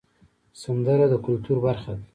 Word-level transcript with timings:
سندره 0.63 1.05
د 1.09 1.13
کلتور 1.25 1.57
برخه 1.65 1.91
ده 1.97 2.03